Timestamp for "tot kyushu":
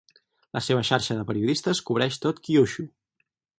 2.25-2.89